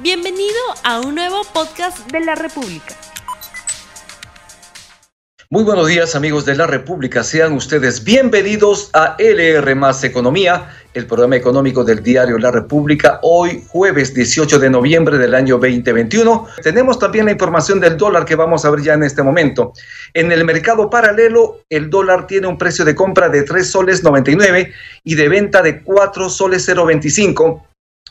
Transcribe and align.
Bienvenido 0.00 0.54
a 0.84 1.00
un 1.00 1.16
nuevo 1.16 1.42
podcast 1.52 2.08
de 2.12 2.20
la 2.20 2.36
República. 2.36 2.94
Muy 5.50 5.64
buenos 5.64 5.88
días 5.88 6.14
amigos 6.14 6.44
de 6.44 6.54
la 6.54 6.68
República, 6.68 7.24
sean 7.24 7.54
ustedes 7.54 8.04
bienvenidos 8.04 8.90
a 8.92 9.16
LR 9.18 9.74
Más 9.74 10.04
Economía, 10.04 10.68
el 10.94 11.06
programa 11.06 11.34
económico 11.34 11.82
del 11.82 12.00
diario 12.00 12.38
La 12.38 12.52
República, 12.52 13.18
hoy 13.22 13.64
jueves 13.66 14.14
18 14.14 14.60
de 14.60 14.70
noviembre 14.70 15.18
del 15.18 15.34
año 15.34 15.58
2021. 15.58 16.46
Tenemos 16.62 17.00
también 17.00 17.24
la 17.24 17.32
información 17.32 17.80
del 17.80 17.96
dólar 17.96 18.24
que 18.24 18.36
vamos 18.36 18.64
a 18.64 18.70
ver 18.70 18.82
ya 18.82 18.94
en 18.94 19.02
este 19.02 19.24
momento. 19.24 19.72
En 20.14 20.30
el 20.30 20.44
mercado 20.44 20.88
paralelo, 20.88 21.62
el 21.70 21.90
dólar 21.90 22.28
tiene 22.28 22.46
un 22.46 22.56
precio 22.56 22.84
de 22.84 22.94
compra 22.94 23.28
de 23.28 23.42
3 23.42 23.68
soles 23.68 24.04
99 24.04 24.72
y 25.02 25.14
de 25.16 25.28
venta 25.28 25.60
de 25.60 25.82
4 25.82 26.28
soles 26.28 26.72
025 26.72 27.67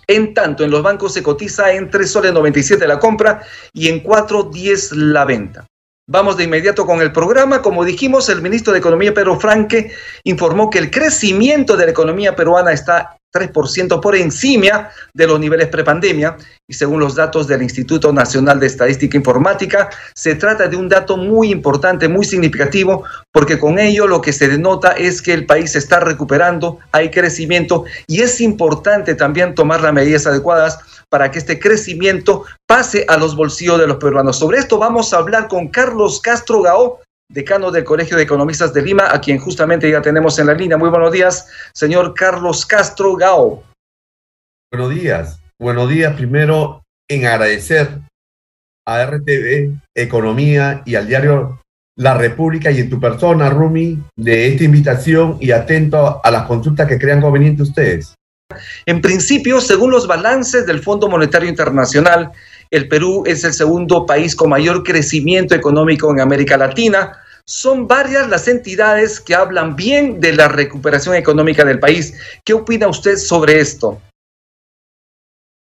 en 0.08 0.34
tanto, 0.34 0.64
en 0.64 0.72
los 0.72 0.82
bancos 0.82 1.14
se 1.14 1.22
cotiza 1.22 1.74
en 1.74 1.90
3 1.90 2.10
soles 2.10 2.34
97 2.34 2.88
la 2.88 3.00
compra 3.00 3.42
y 3.74 3.90
en 3.90 4.02
4.10 4.04 4.96
la 4.96 5.26
venta. 5.26 5.68
Vamos 6.10 6.38
de 6.38 6.46
inmediato 6.46 6.86
con 6.86 7.02
el 7.02 7.12
programa. 7.12 7.62
Como 7.62 7.84
dijimos, 7.84 8.30
el 8.30 8.42
ministro 8.42 8.72
de 8.72 8.80
Economía, 8.80 9.14
Pedro 9.14 9.38
Franque, 9.38 9.92
informó 10.24 10.70
que 10.70 10.80
el 10.80 10.90
crecimiento 10.90 11.76
de 11.76 11.86
la 11.86 11.92
economía 11.92 12.34
peruana 12.34 12.72
está 12.72 13.17
3% 13.38 14.02
por 14.02 14.16
encima 14.16 14.90
de 15.14 15.28
los 15.28 15.40
niveles 15.40 15.68
prepandemia 15.68 16.38
y 16.68 16.74
según 16.74 17.00
los 17.00 17.16
datos 17.16 17.48
del 17.48 17.62
Instituto 17.62 18.12
Nacional 18.12 18.60
de 18.60 18.68
Estadística 18.68 19.16
Informática, 19.16 19.90
se 20.14 20.36
trata 20.36 20.68
de 20.68 20.76
un 20.76 20.90
dato 20.90 21.16
muy 21.16 21.50
importante, 21.50 22.10
muy 22.10 22.26
significativo, 22.26 23.04
porque 23.32 23.58
con 23.58 23.80
ello 23.80 24.06
lo 24.06 24.20
que 24.20 24.34
se 24.34 24.50
denota 24.50 24.92
es 24.92 25.22
que 25.22 25.34
el 25.34 25.46
país 25.46 25.72
se 25.72 25.80
está 25.80 26.00
recuperando, 26.02 26.80
hay 26.92 27.10
crecimiento 27.10 27.86
y 28.08 28.22
es 28.22 28.42
importante 28.42 29.16
también 29.16 29.56
tomar 29.56 29.82
las 29.82 29.94
medidas 29.94 30.28
adecuadas 30.28 30.80
para 31.10 31.32
que 31.32 31.40
este 31.40 31.60
crecimiento 31.60 32.44
pase 32.68 33.06
a 33.08 33.18
los 33.18 33.36
bolsillos 33.36 33.80
de 33.80 33.88
los 33.88 33.98
peruanos. 33.98 34.38
Sobre 34.38 34.60
esto 34.60 34.78
vamos 34.78 35.14
a 35.14 35.18
hablar 35.18 35.48
con 35.48 35.70
Carlos 35.70 36.20
Castro 36.20 36.62
Gao, 36.62 37.00
decano 37.30 37.72
del 37.72 37.84
Colegio 37.84 38.16
de 38.18 38.24
Economistas 38.24 38.74
de 38.74 38.82
Lima, 38.82 39.12
a 39.12 39.20
quien 39.20 39.38
justamente 39.38 39.90
ya 39.90 40.02
tenemos 40.02 40.40
en 40.40 40.48
la 40.48 40.54
línea. 40.54 40.78
Muy 40.78 40.90
buenos 40.90 41.12
días, 41.12 41.48
señor 41.74 42.14
Carlos 42.14 42.66
Castro 42.66 43.16
Gao. 43.16 43.64
Buenos 44.72 44.90
días. 44.94 45.40
Buenos 45.60 45.90
días 45.90 46.14
primero 46.16 46.84
en 47.10 47.26
agradecer 47.26 48.00
a 48.86 49.06
RTV 49.06 49.76
Economía 49.96 50.82
y 50.86 50.96
al 50.96 51.08
diario 51.08 51.62
La 51.98 52.14
República 52.14 52.72
y 52.72 52.80
en 52.80 52.90
tu 52.90 53.00
persona, 53.00 53.50
Rumi, 53.50 54.00
de 54.16 54.48
esta 54.48 54.64
invitación 54.64 55.38
y 55.42 55.52
atento 55.52 56.22
a 56.24 56.32
las 56.32 56.44
consultas 56.44 56.88
que 56.88 57.00
crean 57.00 57.22
conveniente 57.22 57.64
ustedes. 57.64 58.14
En 58.86 59.02
principio, 59.02 59.60
según 59.60 59.92
los 59.92 60.08
balances 60.08 60.66
del 60.66 60.82
Fondo 60.82 61.10
Monetario 61.10 61.50
Internacional, 61.50 62.32
el 62.70 62.88
Perú 62.88 63.24
es 63.26 63.44
el 63.44 63.54
segundo 63.54 64.06
país 64.06 64.36
con 64.36 64.50
mayor 64.50 64.84
crecimiento 64.84 65.56
económico 65.56 66.12
en 66.12 66.20
América 66.20 66.58
Latina. 66.58 67.22
Son 67.46 67.88
varias 67.88 68.28
las 68.28 68.48
entidades 68.48 69.20
que 69.20 69.36
hablan 69.36 69.76
bien 69.76 70.20
de 70.20 70.34
la 70.34 70.50
recuperación 70.50 71.16
económica 71.16 71.64
del 71.64 71.80
país. 71.80 72.14
¿Qué 72.44 72.54
opina 72.54 72.88
usted 72.88 73.16
sobre 73.16 73.60
esto? 73.60 74.02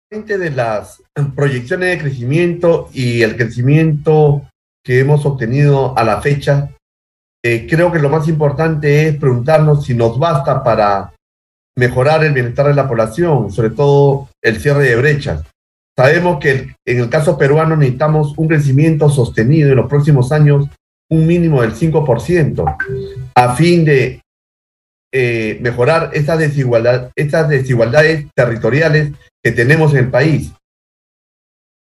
De 0.10 0.50
las 0.50 1.02
proyecciones 1.36 1.92
de 1.92 2.04
crecimiento 2.04 2.90
y 2.92 3.22
el 3.22 3.38
crecimiento 3.38 4.42
que 4.84 5.00
hemos 5.00 5.26
obtenido 5.26 5.98
a 5.98 6.04
la 6.04 6.22
fecha, 6.22 6.70
eh, 7.44 7.66
creo 7.70 7.92
que 7.92 8.00
lo 8.00 8.10
más 8.10 8.28
importante 8.28 9.08
es 9.08 9.16
preguntarnos 9.16 9.86
si 9.86 9.94
nos 9.94 10.20
basta 10.20 10.64
para 10.64 11.14
mejorar 11.78 12.24
el 12.26 12.34
bienestar 12.34 12.68
de 12.68 12.74
la 12.74 12.88
población, 12.88 13.52
sobre 13.52 13.70
todo 13.70 14.28
el 14.44 14.60
cierre 14.60 14.84
de 14.84 14.96
brechas. 14.98 15.44
Sabemos 15.98 16.40
que 16.40 16.76
en 16.86 17.00
el 17.00 17.10
caso 17.10 17.38
peruano 17.38 17.76
necesitamos 17.76 18.34
un 18.38 18.48
crecimiento 18.48 19.10
sostenido 19.10 19.70
en 19.70 19.76
los 19.76 19.90
próximos 19.90 20.32
años, 20.32 20.68
un 21.10 21.28
mínimo 21.28 21.62
del 21.62 21.74
5%, 21.74 22.78
a 23.36 23.56
fin 23.56 23.84
de 23.84 24.22
eh, 25.14 25.60
mejorar 25.62 26.12
estas, 26.14 26.40
desigualdad, 26.40 27.12
estas 27.16 27.50
desigualdades 27.50 28.28
territoriales 28.34 29.12
que 29.44 29.52
tenemos 29.52 29.92
en 29.94 30.00
el 30.00 30.10
país. 30.10 30.54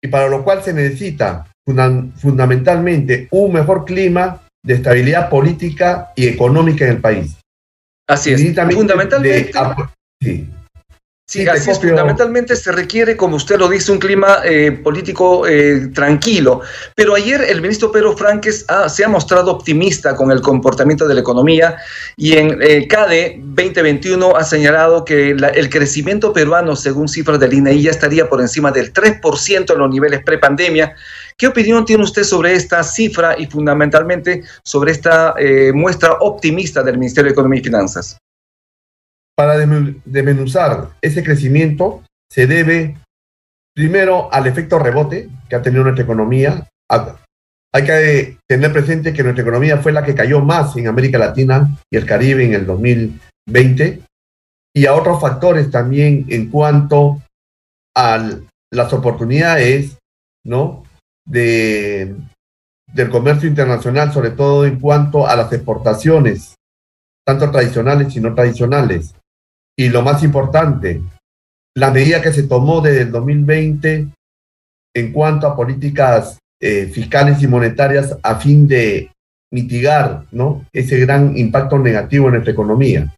Y 0.02 0.08
para 0.08 0.28
lo 0.28 0.42
cual 0.42 0.62
se 0.64 0.72
necesita 0.74 1.46
fundamentalmente 1.64 3.28
un 3.30 3.52
mejor 3.52 3.84
clima 3.84 4.42
de 4.64 4.74
estabilidad 4.74 5.30
política 5.30 6.12
y 6.16 6.26
económica 6.26 6.84
en 6.84 6.90
el 6.92 7.00
país. 7.00 7.36
Así 8.08 8.32
es. 8.32 8.42
Fundamentalmente. 8.74 9.52
sí. 10.20 10.48
Sí, 11.32 11.48
así 11.48 11.70
es. 11.70 11.78
Fundamentalmente 11.78 12.54
se 12.56 12.70
requiere, 12.72 13.16
como 13.16 13.36
usted 13.36 13.58
lo 13.58 13.66
dice, 13.66 13.90
un 13.90 13.98
clima 13.98 14.40
eh, 14.44 14.70
político 14.70 15.46
eh, 15.46 15.88
tranquilo. 15.94 16.60
Pero 16.94 17.14
ayer 17.14 17.40
el 17.48 17.62
ministro 17.62 17.90
Pedro 17.90 18.14
Franques 18.14 18.66
se 18.88 19.02
ha 19.02 19.08
mostrado 19.08 19.50
optimista 19.50 20.14
con 20.14 20.30
el 20.30 20.42
comportamiento 20.42 21.08
de 21.08 21.14
la 21.14 21.20
economía 21.20 21.78
y 22.18 22.36
en 22.36 22.58
eh, 22.60 22.86
CADE 22.86 23.40
2021 23.44 24.36
ha 24.36 24.44
señalado 24.44 25.06
que 25.06 25.30
el 25.30 25.70
crecimiento 25.70 26.34
peruano, 26.34 26.76
según 26.76 27.08
cifras 27.08 27.40
del 27.40 27.54
INEI, 27.54 27.80
ya 27.80 27.92
estaría 27.92 28.28
por 28.28 28.42
encima 28.42 28.70
del 28.70 28.92
3% 28.92 29.72
en 29.72 29.78
los 29.78 29.88
niveles 29.88 30.22
prepandemia. 30.22 30.94
¿Qué 31.38 31.46
opinión 31.46 31.86
tiene 31.86 32.04
usted 32.04 32.24
sobre 32.24 32.52
esta 32.52 32.82
cifra 32.84 33.36
y 33.38 33.46
fundamentalmente 33.46 34.42
sobre 34.62 34.92
esta 34.92 35.34
muestra 35.72 36.12
optimista 36.20 36.82
del 36.82 36.98
Ministerio 36.98 37.30
de 37.30 37.32
Economía 37.32 37.60
y 37.60 37.64
Finanzas? 37.64 38.18
Para 39.36 39.56
desmenuzar 39.56 40.90
ese 41.00 41.22
crecimiento 41.22 42.02
se 42.30 42.46
debe 42.46 42.96
primero 43.74 44.32
al 44.32 44.46
efecto 44.46 44.78
rebote 44.78 45.28
que 45.48 45.56
ha 45.56 45.62
tenido 45.62 45.84
nuestra 45.84 46.04
economía. 46.04 46.68
Hay 47.74 47.84
que 47.84 48.38
tener 48.46 48.72
presente 48.72 49.12
que 49.12 49.22
nuestra 49.22 49.42
economía 49.42 49.78
fue 49.78 49.92
la 49.92 50.04
que 50.04 50.14
cayó 50.14 50.40
más 50.40 50.76
en 50.76 50.88
América 50.88 51.18
Latina 51.18 51.68
y 51.90 51.96
el 51.96 52.06
Caribe 52.06 52.44
en 52.44 52.54
el 52.54 52.66
2020 52.66 54.02
y 54.74 54.86
a 54.86 54.94
otros 54.94 55.20
factores 55.20 55.70
también 55.70 56.26
en 56.28 56.50
cuanto 56.50 57.22
a 57.96 58.30
las 58.70 58.92
oportunidades 58.92 59.98
¿no? 60.44 60.84
de, 61.26 62.14
del 62.92 63.10
comercio 63.10 63.48
internacional, 63.48 64.12
sobre 64.12 64.30
todo 64.30 64.66
en 64.66 64.78
cuanto 64.78 65.26
a 65.26 65.36
las 65.36 65.52
exportaciones, 65.52 66.54
tanto 67.26 67.50
tradicionales 67.50 68.14
y 68.16 68.20
no 68.20 68.34
tradicionales. 68.34 69.14
Y 69.76 69.88
lo 69.88 70.02
más 70.02 70.22
importante, 70.22 71.02
la 71.74 71.90
medida 71.90 72.20
que 72.20 72.32
se 72.32 72.42
tomó 72.44 72.80
desde 72.80 73.02
el 73.02 73.10
2020 73.10 74.08
en 74.94 75.12
cuanto 75.12 75.46
a 75.46 75.56
políticas 75.56 76.38
eh, 76.60 76.86
fiscales 76.86 77.42
y 77.42 77.48
monetarias 77.48 78.16
a 78.22 78.36
fin 78.36 78.68
de 78.68 79.10
mitigar 79.50 80.24
¿no? 80.30 80.64
ese 80.72 80.98
gran 81.00 81.36
impacto 81.36 81.78
negativo 81.78 82.26
en 82.26 82.32
nuestra 82.32 82.52
economía. 82.52 83.14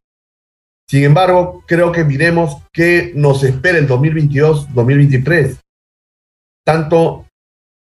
Sin 0.89 1.05
embargo, 1.05 1.65
creo 1.67 1.93
que 1.93 2.05
miremos 2.05 2.63
qué 2.73 3.13
nos 3.15 3.43
espera 3.43 3.79
el 3.79 3.89
2022-2023, 3.89 5.59
tanto 6.65 7.27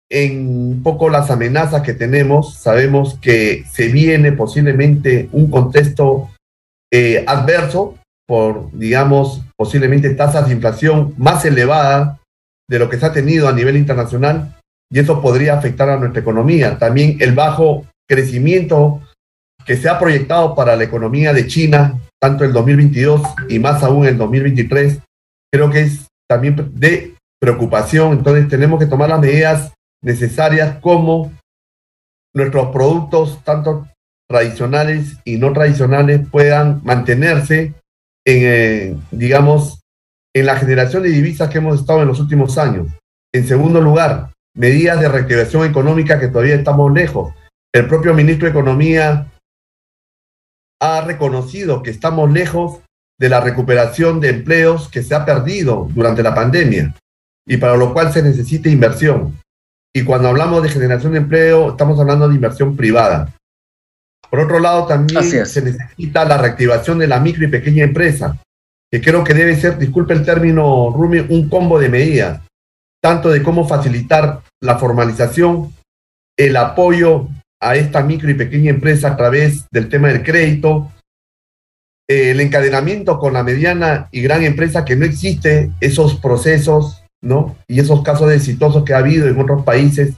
en 0.09 0.47
un 0.47 0.83
poco 0.83 1.09
las 1.09 1.31
amenazas 1.31 1.83
que 1.83 1.93
tenemos, 1.93 2.55
sabemos 2.55 3.17
que 3.19 3.63
se 3.72 3.88
viene 3.88 4.33
posiblemente 4.33 5.29
un 5.31 5.49
contexto 5.49 6.29
eh, 6.91 7.23
adverso 7.25 7.97
por, 8.31 8.71
digamos, 8.71 9.41
posiblemente 9.57 10.09
tasas 10.11 10.47
de 10.47 10.53
inflación 10.53 11.13
más 11.17 11.43
elevadas 11.43 12.17
de 12.69 12.79
lo 12.79 12.89
que 12.89 12.97
se 12.97 13.05
ha 13.05 13.11
tenido 13.11 13.49
a 13.49 13.51
nivel 13.51 13.75
internacional 13.75 14.57
y 14.89 14.99
eso 14.99 15.21
podría 15.21 15.55
afectar 15.55 15.89
a 15.89 15.97
nuestra 15.97 16.21
economía. 16.21 16.77
También 16.77 17.17
el 17.19 17.35
bajo 17.35 17.85
crecimiento 18.07 19.01
que 19.65 19.75
se 19.75 19.89
ha 19.89 19.99
proyectado 19.99 20.55
para 20.55 20.77
la 20.77 20.85
economía 20.85 21.33
de 21.33 21.45
China, 21.45 21.99
tanto 22.21 22.45
el 22.45 22.53
2022 22.53 23.21
y 23.49 23.59
más 23.59 23.83
aún 23.83 24.05
el 24.05 24.17
2023, 24.17 24.99
creo 25.51 25.69
que 25.69 25.81
es 25.81 26.07
también 26.25 26.71
de 26.73 27.15
preocupación. 27.37 28.13
Entonces 28.13 28.47
tenemos 28.47 28.79
que 28.79 28.85
tomar 28.85 29.09
las 29.09 29.19
medidas 29.19 29.73
necesarias 30.01 30.77
como 30.79 31.34
nuestros 32.34 32.67
productos, 32.67 33.43
tanto 33.43 33.89
tradicionales 34.29 35.17
y 35.25 35.35
no 35.35 35.51
tradicionales, 35.51 36.22
puedan 36.31 36.79
mantenerse 36.85 37.73
en, 38.26 38.41
eh, 38.44 38.97
digamos, 39.12 39.82
en 40.34 40.46
la 40.46 40.56
generación 40.56 41.03
de 41.03 41.09
divisas 41.09 41.50
que 41.50 41.58
hemos 41.58 41.79
estado 41.79 42.02
en 42.02 42.08
los 42.08 42.20
últimos 42.20 42.58
años. 42.58 42.88
En 43.34 43.47
segundo 43.47 43.82
lugar, 43.82 44.32
medidas 44.56 45.00
de 45.00 45.09
reactivación 45.09 45.66
económica 45.66 46.20
que 46.20 46.28
todavía 46.28 46.56
estamos 46.56 46.91
lejos. 46.91 47.34
El 47.73 47.88
propio 47.88 48.14
ministro 48.14 48.46
de 48.46 48.52
Economía 48.52 49.28
ha 50.82 51.02
reconocido 51.02 51.84
que 51.84 51.91
estamos 51.91 52.32
lejos 52.32 52.79
de 53.20 53.29
la 53.29 53.40
recuperación 53.40 54.20
de 54.20 54.29
empleos 54.29 54.90
que 54.90 55.03
se 55.03 55.14
ha 55.14 55.26
perdido 55.26 55.88
durante 55.94 56.23
la 56.23 56.34
pandemia 56.34 56.96
y 57.46 57.58
para 57.58 57.78
lo 57.78 57.94
cual 57.94 58.12
se 58.12 58.23
necesita 58.23 58.70
inversión. 58.70 59.40
Y 59.94 60.03
cuando 60.03 60.29
hablamos 60.29 60.64
de 60.64 60.70
generación 60.70 61.12
de 61.12 61.20
empleo, 61.20 61.72
estamos 61.72 62.00
hablando 62.00 62.28
de 62.28 62.35
inversión 62.35 62.76
privada. 62.76 63.34
Por 64.31 64.39
otro 64.39 64.59
lado, 64.59 64.87
también 64.87 65.22
se 65.45 65.61
necesita 65.61 66.23
la 66.23 66.37
reactivación 66.37 66.97
de 66.99 67.07
la 67.07 67.19
micro 67.19 67.43
y 67.43 67.49
pequeña 67.49 67.83
empresa, 67.83 68.37
que 68.89 69.01
creo 69.01 69.25
que 69.25 69.33
debe 69.33 69.57
ser, 69.57 69.78
disculpe 69.78 70.13
el 70.13 70.23
término, 70.23 70.89
Rumi, 70.89 71.19
un 71.19 71.49
combo 71.49 71.78
de 71.78 71.89
medidas. 71.89 72.41
tanto 73.03 73.29
de 73.29 73.41
cómo 73.41 73.67
facilitar 73.67 74.41
la 74.61 74.78
formalización, 74.78 75.73
el 76.37 76.55
apoyo 76.55 77.28
a 77.59 77.75
esta 77.75 78.03
micro 78.03 78.29
y 78.29 78.35
pequeña 78.35 78.69
empresa 78.69 79.09
a 79.09 79.17
través 79.17 79.66
del 79.72 79.89
tema 79.89 80.09
del 80.09 80.22
crédito, 80.22 80.91
el 82.07 82.39
encadenamiento 82.39 83.17
con 83.17 83.34
la 83.34 83.43
mediana 83.43 84.07
y 84.11 84.22
gran 84.22 84.43
empresa 84.43 84.85
que 84.85 84.95
no 84.95 85.05
existe 85.05 85.72
esos 85.79 86.16
procesos, 86.19 87.03
¿no? 87.23 87.57
Y 87.67 87.79
esos 87.79 88.03
casos 88.03 88.31
exitosos 88.31 88.84
que 88.84 88.93
ha 88.93 88.99
habido 88.99 89.27
en 89.27 89.39
otros 89.39 89.63
países, 89.63 90.13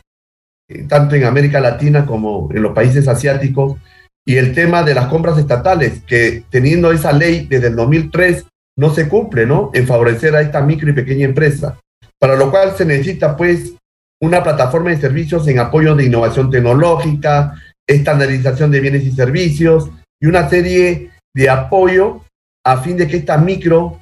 eh, 0.70 0.84
tanto 0.88 1.16
en 1.16 1.24
América 1.24 1.62
Latina 1.62 2.06
como 2.06 2.50
en 2.54 2.64
los 2.64 2.74
países 2.74 3.08
asiáticos, 3.08 3.78
y 4.26 4.38
el 4.38 4.54
tema 4.54 4.84
de 4.84 4.96
las 4.96 5.08
compras 5.08 5.38
estatales, 5.38 6.02
que 6.08 6.44
teniendo 6.50 6.92
esa 6.92 7.12
ley 7.12 7.48
desde 7.50 7.68
el 7.68 7.76
2003 7.76 8.46
no 8.78 8.94
se 8.94 9.08
cumple, 9.08 9.46
¿no? 9.46 9.70
En 9.74 9.86
favorecer 9.86 10.36
a 10.36 10.42
esta 10.42 10.62
micro 10.62 10.90
y 10.90 10.94
pequeña 10.94 11.26
empresa, 11.26 11.80
para 12.20 12.36
lo 12.36 12.50
cual 12.50 12.76
se 12.76 12.86
necesita, 12.86 13.36
pues, 13.36 13.74
una 14.22 14.42
plataforma 14.42 14.92
de 14.92 15.02
servicios 15.02 15.48
en 15.48 15.60
apoyo 15.60 15.96
de 15.96 16.06
innovación 16.06 16.50
tecnológica, 16.50 17.62
estandarización 17.86 18.72
de 18.72 18.80
bienes 18.80 19.04
y 19.04 19.12
servicios 19.12 19.90
y 20.22 20.28
una 20.28 20.50
serie 20.50 21.12
de 21.36 21.50
apoyo 21.50 22.22
a 22.66 22.78
fin 22.78 22.96
de 22.96 23.08
que 23.08 23.18
esta 23.18 23.38
micro 23.38 24.00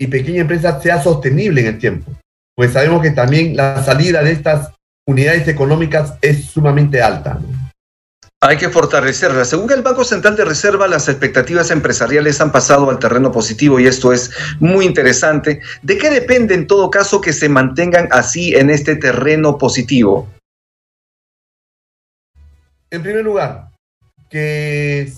y 0.00 0.06
pequeña 0.06 0.40
empresa 0.40 0.80
sea 0.80 1.02
sostenible 1.02 1.60
en 1.60 1.66
el 1.66 1.78
tiempo. 1.78 2.10
Pues 2.56 2.72
sabemos 2.72 3.02
que 3.02 3.10
también 3.10 3.54
la 3.54 3.82
salida 3.84 4.22
de 4.22 4.32
estas 4.32 4.72
unidades 5.06 5.46
económicas 5.48 6.14
es 6.22 6.46
sumamente 6.46 7.02
alta. 7.02 7.38
Hay 8.40 8.56
que 8.56 8.68
fortalecerla. 8.68 9.44
Según 9.44 9.72
el 9.72 9.82
Banco 9.82 10.04
Central 10.04 10.36
de 10.36 10.44
Reserva, 10.44 10.86
las 10.86 11.08
expectativas 11.08 11.72
empresariales 11.72 12.40
han 12.40 12.52
pasado 12.52 12.88
al 12.88 13.00
terreno 13.00 13.32
positivo 13.32 13.80
y 13.80 13.86
esto 13.86 14.12
es 14.12 14.30
muy 14.60 14.86
interesante. 14.86 15.60
¿De 15.82 15.98
qué 15.98 16.08
depende 16.08 16.54
en 16.54 16.68
todo 16.68 16.88
caso 16.88 17.20
que 17.20 17.32
se 17.32 17.48
mantengan 17.48 18.08
así 18.12 18.54
en 18.54 18.70
este 18.70 18.94
terreno 18.94 19.58
positivo? 19.58 20.28
En 22.90 23.02
primer 23.02 23.24
lugar, 23.24 23.70
que 24.30 25.12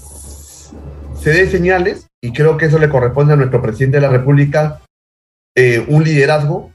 se 1.20 1.30
dé 1.30 1.48
señales, 1.50 2.06
y 2.22 2.32
creo 2.32 2.56
que 2.56 2.66
eso 2.66 2.78
le 2.78 2.88
corresponde 2.88 3.34
a 3.34 3.36
nuestro 3.36 3.60
presidente 3.60 3.98
de 3.98 4.02
la 4.02 4.08
República, 4.08 4.80
eh, 5.54 5.84
un 5.88 6.04
liderazgo 6.04 6.72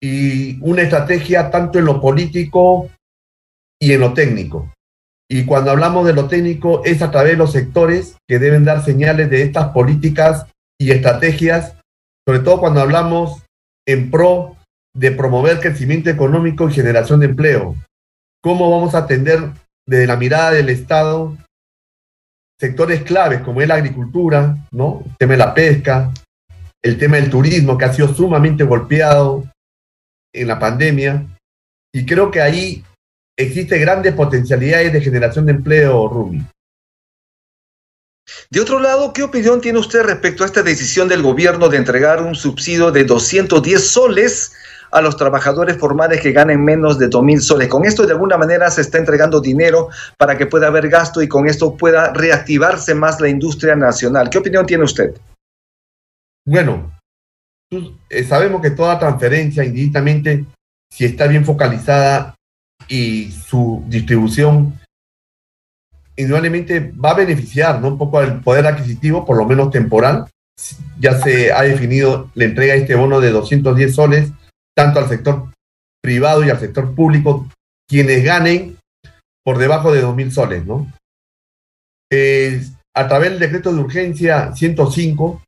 y 0.00 0.58
una 0.60 0.82
estrategia 0.82 1.50
tanto 1.50 1.80
en 1.80 1.86
lo 1.86 2.00
político 2.00 2.90
y 3.80 3.92
en 3.92 4.00
lo 4.00 4.14
técnico. 4.14 4.73
Y 5.28 5.46
cuando 5.46 5.70
hablamos 5.70 6.06
de 6.06 6.12
lo 6.12 6.28
técnico 6.28 6.84
es 6.84 7.02
a 7.02 7.10
través 7.10 7.32
de 7.32 7.38
los 7.38 7.52
sectores 7.52 8.16
que 8.28 8.38
deben 8.38 8.64
dar 8.64 8.84
señales 8.84 9.30
de 9.30 9.42
estas 9.42 9.68
políticas 9.68 10.46
y 10.78 10.90
estrategias, 10.90 11.76
sobre 12.26 12.40
todo 12.40 12.60
cuando 12.60 12.80
hablamos 12.80 13.42
en 13.86 14.10
pro 14.10 14.56
de 14.94 15.10
promover 15.12 15.60
crecimiento 15.60 16.10
económico 16.10 16.68
y 16.68 16.74
generación 16.74 17.20
de 17.20 17.26
empleo. 17.26 17.74
¿Cómo 18.42 18.70
vamos 18.70 18.94
a 18.94 18.98
atender 18.98 19.50
desde 19.86 20.06
la 20.06 20.16
mirada 20.16 20.52
del 20.52 20.68
Estado 20.68 21.36
sectores 22.60 23.02
claves 23.02 23.40
como 23.40 23.60
es 23.60 23.68
la 23.68 23.74
agricultura, 23.74 24.56
¿no? 24.70 25.02
el 25.04 25.16
tema 25.16 25.32
de 25.32 25.38
la 25.38 25.54
pesca, 25.54 26.12
el 26.82 26.98
tema 26.98 27.16
del 27.16 27.30
turismo 27.30 27.76
que 27.76 27.84
ha 27.86 27.92
sido 27.92 28.14
sumamente 28.14 28.64
golpeado 28.64 29.44
en 30.32 30.48
la 30.48 30.58
pandemia? 30.58 31.26
Y 31.92 32.06
creo 32.06 32.30
que 32.30 32.40
ahí 32.40 32.84
existe 33.36 33.78
grandes 33.78 34.14
potencialidades 34.14 34.92
de 34.92 35.00
generación 35.00 35.46
de 35.46 35.52
empleo, 35.52 36.08
Rumi. 36.08 36.44
De 38.50 38.60
otro 38.60 38.78
lado, 38.78 39.12
¿qué 39.12 39.22
opinión 39.22 39.60
tiene 39.60 39.78
usted 39.78 40.02
respecto 40.02 40.42
a 40.42 40.46
esta 40.46 40.62
decisión 40.62 41.08
del 41.08 41.22
gobierno 41.22 41.68
de 41.68 41.76
entregar 41.76 42.22
un 42.22 42.34
subsidio 42.34 42.90
de 42.90 43.04
210 43.04 43.86
soles 43.86 44.52
a 44.90 45.00
los 45.00 45.16
trabajadores 45.16 45.76
formales 45.76 46.20
que 46.20 46.32
ganen 46.32 46.64
menos 46.64 46.98
de 46.98 47.10
2.000 47.10 47.40
soles? 47.40 47.68
Con 47.68 47.84
esto, 47.84 48.06
de 48.06 48.12
alguna 48.12 48.38
manera, 48.38 48.70
se 48.70 48.80
está 48.80 48.98
entregando 48.98 49.40
dinero 49.40 49.88
para 50.16 50.38
que 50.38 50.46
pueda 50.46 50.68
haber 50.68 50.88
gasto 50.88 51.20
y 51.20 51.28
con 51.28 51.48
esto 51.48 51.76
pueda 51.76 52.12
reactivarse 52.12 52.94
más 52.94 53.20
la 53.20 53.28
industria 53.28 53.76
nacional. 53.76 54.30
¿Qué 54.30 54.38
opinión 54.38 54.64
tiene 54.64 54.84
usted? 54.84 55.14
Bueno, 56.46 56.98
eh, 58.08 58.24
sabemos 58.24 58.62
que 58.62 58.70
toda 58.70 58.98
transferencia, 58.98 59.64
indistintamente, 59.64 60.46
si 60.90 61.04
está 61.04 61.26
bien 61.26 61.44
focalizada 61.44 62.33
y 62.88 63.30
su 63.30 63.84
distribución 63.88 64.78
indudablemente 66.16 66.92
va 66.92 67.10
a 67.10 67.14
beneficiar 67.14 67.80
¿no? 67.80 67.88
un 67.88 67.98
poco 67.98 68.18
al 68.18 68.40
poder 68.40 68.66
adquisitivo, 68.66 69.24
por 69.24 69.36
lo 69.36 69.46
menos 69.46 69.70
temporal. 69.70 70.26
Ya 70.98 71.18
se 71.20 71.52
ha 71.52 71.62
definido 71.62 72.30
la 72.34 72.44
entrega 72.44 72.74
de 72.74 72.80
este 72.80 72.94
bono 72.94 73.20
de 73.20 73.30
210 73.30 73.94
soles, 73.94 74.30
tanto 74.76 75.00
al 75.00 75.08
sector 75.08 75.48
privado 76.00 76.44
y 76.44 76.50
al 76.50 76.60
sector 76.60 76.94
público, 76.94 77.48
quienes 77.88 78.22
ganen 78.22 78.76
por 79.44 79.58
debajo 79.58 79.92
de 79.92 80.04
2.000 80.04 80.30
soles. 80.30 80.64
¿no? 80.64 80.90
a 82.96 83.08
través 83.08 83.30
del 83.30 83.40
decreto 83.40 83.72
de 83.72 83.80
urgencia 83.80 84.54
105, 84.54 85.42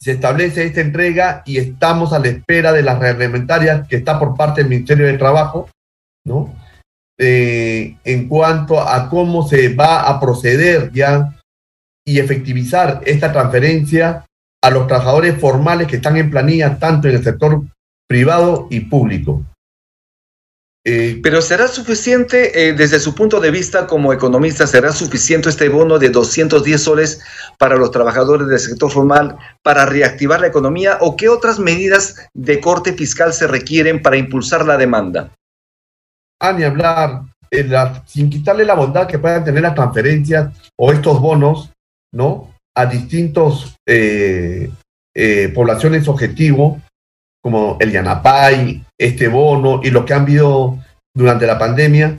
se 0.00 0.12
establece 0.12 0.64
esta 0.64 0.80
entrega 0.80 1.42
y 1.44 1.58
estamos 1.58 2.12
a 2.12 2.20
la 2.20 2.28
espera 2.28 2.72
de 2.72 2.84
las 2.84 3.00
reglamentarias 3.00 3.88
que 3.88 3.96
está 3.96 4.16
por 4.16 4.36
parte 4.36 4.60
del 4.60 4.70
Ministerio 4.70 5.06
de 5.06 5.18
Trabajo 5.18 5.68
Eh, 7.20 7.96
en 8.04 8.28
cuanto 8.28 8.80
a 8.80 9.08
cómo 9.10 9.46
se 9.46 9.74
va 9.74 10.08
a 10.08 10.20
proceder 10.20 10.92
ya 10.92 11.34
y 12.06 12.20
efectivizar 12.20 13.00
esta 13.04 13.32
transferencia 13.32 14.24
a 14.62 14.70
los 14.70 14.86
trabajadores 14.86 15.40
formales 15.40 15.88
que 15.88 15.96
están 15.96 16.16
en 16.16 16.30
planilla 16.30 16.78
tanto 16.78 17.08
en 17.08 17.16
el 17.16 17.24
sector 17.24 17.62
privado 18.08 18.68
y 18.70 18.80
público. 18.80 19.42
Eh, 20.84 21.20
Pero 21.22 21.42
¿será 21.42 21.68
suficiente, 21.68 22.68
eh, 22.68 22.72
desde 22.72 23.00
su 23.00 23.14
punto 23.14 23.40
de 23.40 23.50
vista 23.50 23.86
como 23.86 24.12
economista, 24.12 24.66
será 24.66 24.92
suficiente 24.92 25.50
este 25.50 25.68
bono 25.68 25.98
de 25.98 26.08
210 26.08 26.82
soles 26.82 27.20
para 27.58 27.76
los 27.76 27.90
trabajadores 27.90 28.48
del 28.48 28.58
sector 28.58 28.90
formal 28.90 29.36
para 29.62 29.84
reactivar 29.84 30.40
la 30.40 30.46
economía 30.46 30.98
o 31.00 31.16
qué 31.16 31.28
otras 31.28 31.58
medidas 31.58 32.16
de 32.32 32.60
corte 32.60 32.94
fiscal 32.94 33.32
se 33.32 33.46
requieren 33.48 34.00
para 34.00 34.16
impulsar 34.16 34.64
la 34.64 34.78
demanda? 34.78 35.32
A 36.40 36.52
ni 36.52 36.64
hablar, 36.64 37.22
sin 38.06 38.30
quitarle 38.30 38.64
la 38.64 38.74
bondad 38.74 39.06
que 39.06 39.18
puedan 39.18 39.44
tener 39.44 39.62
las 39.62 39.74
transferencias 39.74 40.52
o 40.76 40.92
estos 40.92 41.20
bonos, 41.20 41.72
¿no? 42.12 42.54
A 42.76 42.86
distintos 42.86 43.76
eh, 43.86 44.70
eh, 45.14 45.48
poblaciones 45.54 46.06
objetivo, 46.08 46.80
como 47.42 47.76
el 47.80 47.92
Yanapay, 47.92 48.84
este 48.98 49.28
bono 49.28 49.80
y 49.82 49.90
lo 49.90 50.04
que 50.04 50.14
han 50.14 50.22
habido 50.22 50.78
durante 51.14 51.46
la 51.46 51.58
pandemia. 51.58 52.18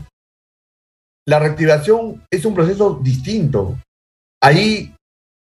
La 1.28 1.40
reactivación 1.40 2.26
es 2.32 2.46
un 2.46 2.56
proceso 2.56 3.00
distinto. 3.02 3.78
Ahí 4.42 4.96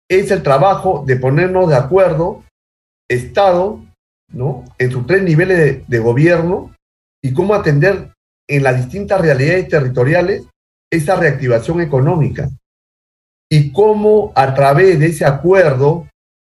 es 0.09 0.31
el 0.31 0.43
trabajo 0.43 1.05
de 1.07 1.17
ponernos 1.17 1.69
de 1.69 1.77
acuerdo, 1.77 2.45
Estado, 3.11 3.81
¿no? 4.31 4.65
En 4.79 4.91
sus 4.91 5.07
tres 5.07 5.23
niveles 5.23 5.87
de 5.87 5.99
gobierno 5.99 6.75
y 7.23 7.33
cómo 7.33 7.55
atender 7.55 8.12
en 8.49 8.63
las 8.63 8.77
distintas 8.77 9.21
realidades 9.21 9.69
territoriales 9.69 10.45
esa 10.91 11.17
reactivación 11.17 11.81
económica 11.81 12.49
y 13.51 13.73
cómo 13.73 14.33
a 14.35 14.55
través 14.55 14.99
de 14.99 15.07
ese 15.07 15.25
acuerdo 15.25 16.07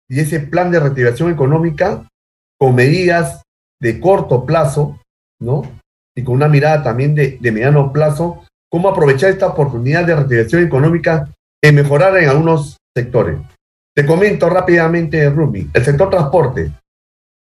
y 0.09 0.19
ese 0.19 0.39
plan 0.39 0.71
de 0.71 0.79
reactivación 0.79 1.31
económica 1.31 2.07
con 2.59 2.75
medidas 2.75 3.41
de 3.81 3.99
corto 3.99 4.45
plazo, 4.45 4.99
¿no? 5.39 5.63
Y 6.15 6.23
con 6.23 6.35
una 6.35 6.47
mirada 6.47 6.83
también 6.83 7.13
de, 7.15 7.37
de 7.39 7.51
mediano 7.51 7.91
plazo, 7.91 8.43
cómo 8.71 8.89
aprovechar 8.89 9.31
esta 9.31 9.47
oportunidad 9.47 10.05
de 10.05 10.15
reactivación 10.15 10.63
económica 10.63 11.29
en 11.61 11.75
mejorar 11.75 12.17
en 12.17 12.29
algunos 12.29 12.77
sectores. 12.95 13.39
Te 13.95 14.05
comento 14.05 14.49
rápidamente, 14.49 15.29
Rumi, 15.29 15.69
el 15.73 15.85
sector 15.85 16.09
transporte. 16.09 16.71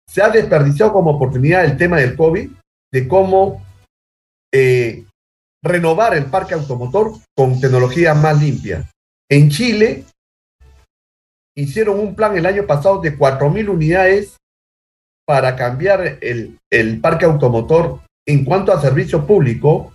Se 0.07 0.21
ha 0.21 0.29
desperdiciado 0.29 0.93
como 0.93 1.11
oportunidad 1.11 1.65
el 1.65 1.77
tema 1.77 1.97
del 1.97 2.15
COVID, 2.15 2.49
de 2.91 3.07
cómo 3.07 3.63
eh, 4.53 5.05
renovar 5.63 6.15
el 6.15 6.25
parque 6.25 6.53
automotor 6.53 7.13
con 7.35 7.59
tecnología 7.59 8.13
más 8.13 8.41
limpia. 8.41 8.89
En 9.29 9.49
Chile 9.49 10.05
hicieron 11.55 11.99
un 11.99 12.15
plan 12.15 12.37
el 12.37 12.45
año 12.45 12.65
pasado 12.65 12.99
de 13.01 13.17
4.000 13.17 13.69
unidades 13.69 14.37
para 15.25 15.55
cambiar 15.55 16.17
el, 16.21 16.57
el 16.71 16.99
parque 16.99 17.25
automotor 17.25 18.01
en 18.27 18.43
cuanto 18.43 18.71
a 18.71 18.81
servicio 18.81 19.25
público, 19.25 19.93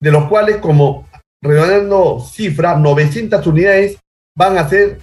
de 0.00 0.12
los 0.12 0.28
cuales, 0.28 0.58
como 0.58 1.08
redondeando 1.42 2.20
cifra, 2.20 2.76
900 2.76 3.46
unidades 3.46 3.98
van 4.36 4.58
a 4.58 4.68
ser 4.68 5.00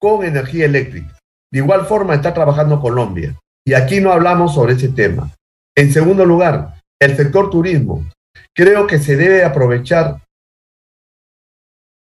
con 0.00 0.24
energía 0.24 0.66
eléctrica. 0.66 1.18
De 1.52 1.58
igual 1.58 1.86
forma 1.86 2.14
está 2.14 2.32
trabajando 2.32 2.80
Colombia. 2.80 3.38
Y 3.64 3.74
aquí 3.74 4.00
no 4.00 4.12
hablamos 4.12 4.54
sobre 4.54 4.74
ese 4.74 4.88
tema. 4.88 5.30
En 5.76 5.92
segundo 5.92 6.24
lugar, 6.24 6.80
el 7.00 7.16
sector 7.16 7.50
turismo. 7.50 8.04
Creo 8.54 8.86
que 8.86 8.98
se 8.98 9.16
debe 9.16 9.44
aprovechar 9.44 10.22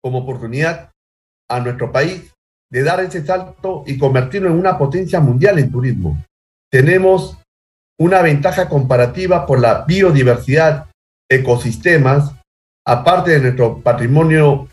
como 0.04 0.20
oportunidad 0.20 0.92
a 1.50 1.60
nuestro 1.60 1.92
país 1.92 2.34
de 2.72 2.84
dar 2.84 3.00
ese 3.02 3.24
salto 3.24 3.84
y 3.86 3.98
convertirlo 3.98 4.50
en 4.50 4.58
una 4.58 4.78
potencia 4.78 5.20
mundial 5.20 5.60
en 5.60 5.72
turismo. 5.72 6.24
Tenemos 6.72 7.38
una 8.00 8.22
ventaja 8.22 8.68
comparativa 8.68 9.46
por 9.46 9.60
la 9.60 9.86
biodiversidad, 9.86 10.90
ecosistemas, 11.30 12.32
aparte 12.86 13.32
de 13.32 13.40
nuestro 13.40 13.80
patrimonio 13.80 14.68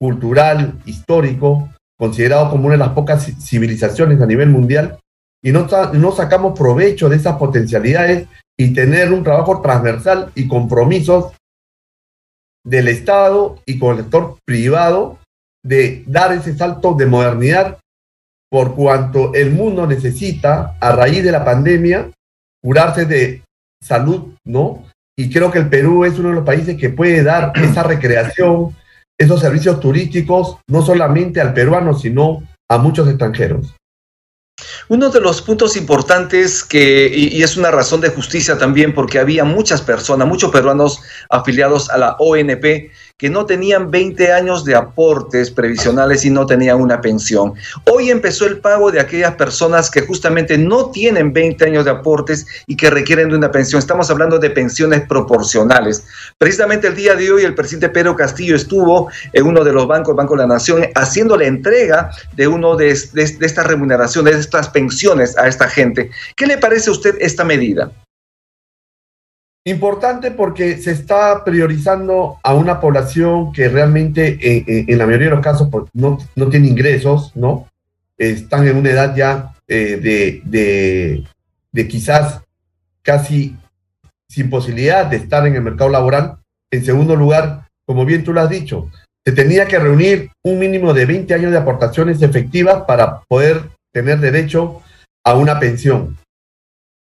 cultural, 0.00 0.80
histórico, 0.86 1.68
considerado 1.98 2.50
como 2.50 2.66
una 2.66 2.74
de 2.74 2.78
las 2.78 2.94
pocas 2.94 3.24
civilizaciones 3.40 4.20
a 4.20 4.26
nivel 4.26 4.48
mundial, 4.48 4.98
y 5.44 5.52
no, 5.52 5.68
no 5.92 6.12
sacamos 6.12 6.58
provecho 6.58 7.08
de 7.08 7.16
esas 7.16 7.36
potencialidades 7.36 8.26
y 8.62 8.72
tener 8.72 9.12
un 9.12 9.24
trabajo 9.24 9.60
transversal 9.60 10.30
y 10.36 10.46
compromisos 10.46 11.32
del 12.64 12.86
Estado 12.86 13.58
y 13.66 13.76
con 13.76 13.96
el 13.96 14.04
sector 14.04 14.36
privado 14.46 15.18
de 15.64 16.04
dar 16.06 16.32
ese 16.32 16.56
salto 16.56 16.94
de 16.94 17.06
modernidad 17.06 17.78
por 18.48 18.76
cuanto 18.76 19.34
el 19.34 19.50
mundo 19.50 19.84
necesita, 19.84 20.76
a 20.80 20.92
raíz 20.92 21.24
de 21.24 21.32
la 21.32 21.44
pandemia, 21.44 22.12
curarse 22.62 23.04
de 23.04 23.42
salud, 23.82 24.34
¿no? 24.44 24.84
Y 25.18 25.28
creo 25.28 25.50
que 25.50 25.58
el 25.58 25.68
Perú 25.68 26.04
es 26.04 26.16
uno 26.20 26.28
de 26.28 26.36
los 26.36 26.44
países 26.44 26.76
que 26.76 26.90
puede 26.90 27.24
dar 27.24 27.52
esa 27.56 27.82
recreación, 27.82 28.76
esos 29.18 29.40
servicios 29.40 29.80
turísticos, 29.80 30.58
no 30.68 30.82
solamente 30.82 31.40
al 31.40 31.52
peruano, 31.52 31.94
sino 31.94 32.44
a 32.70 32.78
muchos 32.78 33.08
extranjeros. 33.08 33.74
Uno 34.88 35.08
de 35.08 35.20
los 35.20 35.40
puntos 35.40 35.76
importantes 35.76 36.62
que, 36.62 37.10
y, 37.14 37.42
es 37.42 37.56
una 37.56 37.70
razón 37.70 38.00
de 38.00 38.10
justicia 38.10 38.58
también, 38.58 38.94
porque 38.94 39.18
había 39.18 39.44
muchas 39.44 39.80
personas, 39.80 40.28
muchos 40.28 40.50
peruanos 40.50 41.00
afiliados 41.30 41.88
a 41.90 41.98
la 41.98 42.16
ONP 42.18 42.90
que 43.18 43.30
no 43.30 43.46
tenían 43.46 43.90
20 43.90 44.32
años 44.32 44.64
de 44.64 44.74
aportes 44.74 45.50
previsionales 45.50 46.24
y 46.24 46.30
no 46.30 46.46
tenían 46.46 46.80
una 46.80 47.00
pensión. 47.00 47.54
Hoy 47.90 48.10
empezó 48.10 48.46
el 48.46 48.58
pago 48.58 48.90
de 48.90 49.00
aquellas 49.00 49.36
personas 49.36 49.90
que 49.90 50.02
justamente 50.02 50.58
no 50.58 50.90
tienen 50.90 51.32
20 51.32 51.64
años 51.64 51.84
de 51.84 51.92
aportes 51.92 52.46
y 52.66 52.76
que 52.76 52.90
requieren 52.90 53.28
de 53.28 53.36
una 53.36 53.50
pensión. 53.50 53.78
Estamos 53.78 54.10
hablando 54.10 54.38
de 54.38 54.50
pensiones 54.50 55.02
proporcionales. 55.06 56.04
Precisamente 56.38 56.88
el 56.88 56.96
día 56.96 57.14
de 57.14 57.30
hoy 57.30 57.44
el 57.44 57.54
presidente 57.54 57.88
Pedro 57.88 58.16
Castillo 58.16 58.56
estuvo 58.56 59.10
en 59.32 59.46
uno 59.46 59.64
de 59.64 59.72
los 59.72 59.86
bancos, 59.86 60.16
Banco 60.16 60.34
de 60.34 60.42
la 60.42 60.48
Nación, 60.48 60.86
haciendo 60.94 61.36
la 61.36 61.46
entrega 61.46 62.10
de 62.34 62.48
uno 62.48 62.76
de, 62.76 62.98
de 63.12 63.22
estas 63.22 63.66
remuneraciones, 63.66 64.34
de 64.34 64.40
estas 64.40 64.68
pensiones 64.68 65.38
a 65.38 65.46
esta 65.46 65.68
gente. 65.68 66.10
¿Qué 66.36 66.46
le 66.46 66.58
parece 66.58 66.90
a 66.90 66.92
usted 66.92 67.16
esta 67.20 67.44
medida? 67.44 67.92
Importante 69.64 70.32
porque 70.32 70.78
se 70.78 70.90
está 70.90 71.44
priorizando 71.44 72.38
a 72.42 72.52
una 72.52 72.80
población 72.80 73.52
que 73.52 73.68
realmente 73.68 74.38
eh, 74.40 74.64
eh, 74.66 74.84
en 74.88 74.98
la 74.98 75.06
mayoría 75.06 75.28
de 75.28 75.36
los 75.36 75.44
casos 75.44 75.68
pues, 75.70 75.84
no, 75.92 76.18
no, 76.34 76.48
tiene 76.48 76.66
ingresos, 76.66 77.30
¿no? 77.36 77.68
Están 78.18 78.66
en 78.66 78.76
una 78.76 78.90
edad 78.90 79.14
ya 79.14 79.54
eh, 79.68 79.98
de, 80.02 80.42
de, 80.44 81.24
de 81.70 81.88
quizás 81.88 82.40
casi 83.02 83.56
sin 84.28 84.50
posibilidad 84.50 85.06
de 85.06 85.18
estar 85.18 85.46
en 85.46 85.54
el 85.54 85.62
mercado 85.62 85.90
laboral. 85.90 86.38
En 86.70 86.84
segundo 86.84 87.14
lugar, 87.14 87.68
como 87.86 88.04
bien 88.04 88.24
tú 88.24 88.32
lo 88.32 88.40
has 88.40 88.50
dicho, 88.50 88.90
se 89.24 89.30
tenía 89.30 89.66
que 89.66 89.78
reunir 89.78 90.30
un 90.42 90.58
mínimo 90.58 90.92
de 90.92 91.06
20 91.06 91.34
años 91.34 91.52
de 91.52 91.58
aportaciones 91.58 92.20
efectivas 92.20 92.82
para 92.82 93.20
poder 93.28 93.70
tener 93.92 94.18
derecho 94.18 94.82
a 95.22 95.34
una 95.34 95.60
pensión. 95.60 96.18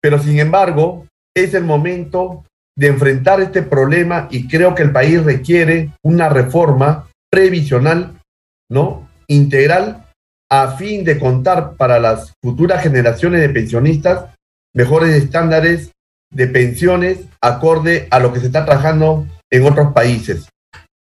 Pero 0.03 0.19
sin 0.19 0.39
embargo, 0.39 1.07
es 1.35 1.55
el 1.55 1.65
momento 1.65 2.45
de 2.81 2.87
enfrentar 2.87 3.43
este 3.43 3.63
problema 3.63 4.27
y 4.31 4.49
creo 4.49 4.75
que 4.75 4.83
el 4.83 4.91
país 4.91 5.23
requiere 5.23 5.93
una 6.03 6.31
reforma 6.31 7.11
previsional, 7.31 8.19
¿no? 8.71 9.07
Integral 9.29 10.07
a 10.51 10.77
fin 10.79 11.05
de 11.05 11.19
contar 11.19 11.75
para 11.77 12.01
las 12.01 12.33
futuras 12.43 12.83
generaciones 12.83 13.43
de 13.43 13.51
pensionistas 13.51 14.35
mejores 14.75 15.15
estándares 15.15 15.93
de 16.33 16.47
pensiones 16.47 17.19
acorde 17.43 18.09
a 18.11 18.19
lo 18.19 18.33
que 18.33 18.41
se 18.41 18.47
está 18.47 18.65
trabajando 18.65 19.27
en 19.51 19.67
otros 19.67 19.93
países. 19.93 20.49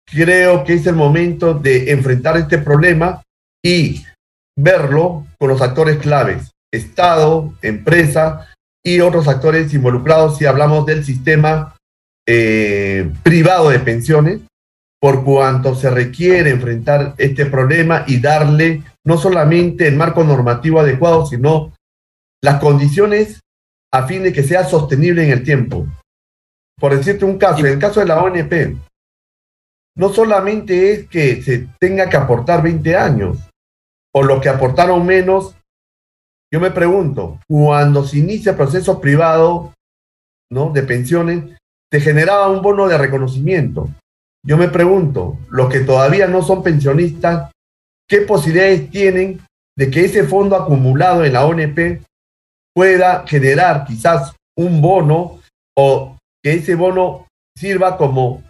Creo 0.06 0.66
que 0.66 0.74
es 0.74 0.86
el 0.86 0.96
momento 0.96 1.54
de 1.54 1.92
enfrentar 1.92 2.36
este 2.36 2.58
problema 2.58 3.22
y 3.64 4.04
verlo 4.58 5.26
con 5.40 5.48
los 5.48 5.62
actores 5.62 5.98
claves, 6.00 6.52
Estado, 6.74 7.54
empresa, 7.62 8.50
y 8.84 9.00
otros 9.02 9.28
actores 9.28 9.74
involucrados 9.74 10.38
si 10.38 10.46
hablamos 10.46 10.86
del 10.86 11.04
sistema 11.04 11.76
eh, 12.28 13.12
privado 13.24 13.70
de 13.70 13.80
pensiones, 13.80 14.42
por 15.02 15.24
cuanto 15.24 15.76
se 15.76 15.90
requiere 15.90 16.50
enfrentar 16.50 17.16
este 17.18 17.46
problema 17.46 18.04
y 18.08 18.20
darle 18.20 18.84
no 19.06 19.18
solamente 19.18 19.88
el 19.88 19.96
marco 19.96 20.24
normativo 20.24 20.80
adecuado, 20.80 21.26
sino 21.26 21.74
las 22.42 22.60
condiciones 22.60 23.40
a 23.92 24.06
fin 24.06 24.24
de 24.24 24.34
que 24.34 24.44
sea 24.44 24.66
sostenible 24.66 25.24
en 25.24 25.32
el 25.32 25.44
tiempo. 25.44 25.88
Por 26.80 26.96
decirte 26.96 27.26
un 27.26 27.38
caso, 27.38 27.60
en 27.66 27.74
el 27.74 27.80
caso 27.80 28.00
de 28.00 28.06
la 28.06 28.22
ONP, 28.22 28.78
no 29.96 30.10
solamente 30.14 30.92
es 30.92 31.08
que 31.08 31.42
se 31.42 31.68
tenga 31.80 32.10
que 32.10 32.18
aportar 32.18 32.62
20 32.62 32.96
años, 32.96 33.38
o 34.14 34.24
los 34.24 34.42
que 34.42 34.50
aportaron 34.50 35.06
menos 35.06 35.56
yo 36.52 36.60
me 36.60 36.72
pregunto, 36.72 37.40
cuando 37.48 38.04
se 38.06 38.18
inicia 38.18 38.52
el 38.52 38.58
proceso 38.58 39.00
privado 39.00 39.74
¿no? 40.52 40.72
de 40.72 40.84
pensiones, 40.84 41.58
se 41.92 42.02
generaba 42.02 42.50
un 42.50 42.62
bono 42.62 42.88
de 42.88 42.98
reconocimiento. 42.98 43.90
Yo 44.44 44.58
me 44.58 44.70
pregunto, 44.70 45.38
los 45.50 45.72
que 45.72 45.82
todavía 45.82 46.28
no 46.28 46.42
son 46.42 46.64
pensionistas, 46.64 47.52
¿qué 48.08 48.22
posibilidades 48.22 48.90
tienen 48.90 49.42
de 49.78 49.92
que 49.92 50.06
ese 50.06 50.24
fondo 50.24 50.56
acumulado 50.56 51.24
en 51.24 51.34
la 51.34 51.46
ONP 51.46 52.02
pueda 52.74 53.26
generar 53.28 53.86
quizás 53.86 54.36
un 54.58 54.82
bono 54.82 55.40
o 55.78 56.18
que 56.44 56.54
ese 56.54 56.76
bono 56.76 57.28
sirva 57.56 57.98
como, 57.98 58.44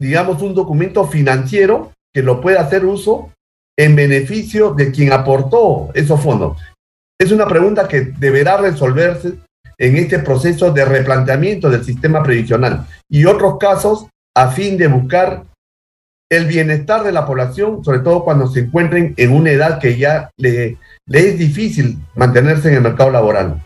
digamos, 0.00 0.40
un 0.42 0.54
documento 0.54 1.04
financiero 1.04 1.92
que 2.14 2.22
lo 2.22 2.40
pueda 2.40 2.62
hacer 2.62 2.84
uso 2.84 3.32
en 3.78 3.94
beneficio 3.94 4.72
de 4.72 4.90
quien 4.90 5.12
aportó 5.12 5.90
esos 5.94 6.20
fondos. 6.20 6.56
Es 7.18 7.32
una 7.32 7.46
pregunta 7.46 7.88
que 7.88 8.12
deberá 8.18 8.58
resolverse 8.58 9.34
en 9.78 9.96
este 9.96 10.18
proceso 10.18 10.70
de 10.70 10.84
replanteamiento 10.84 11.70
del 11.70 11.84
sistema 11.84 12.22
previsional 12.22 12.86
y 13.08 13.24
otros 13.24 13.58
casos 13.58 14.06
a 14.34 14.50
fin 14.50 14.76
de 14.76 14.86
buscar 14.86 15.44
el 16.30 16.46
bienestar 16.46 17.04
de 17.04 17.12
la 17.12 17.24
población, 17.24 17.84
sobre 17.84 18.00
todo 18.00 18.24
cuando 18.24 18.48
se 18.48 18.60
encuentren 18.60 19.14
en 19.16 19.32
una 19.32 19.50
edad 19.50 19.78
que 19.78 19.96
ya 19.96 20.30
le, 20.36 20.78
es 21.06 21.38
difícil 21.38 21.98
mantenerse 22.16 22.68
en 22.68 22.74
el 22.74 22.82
mercado 22.82 23.10
laboral. 23.10 23.62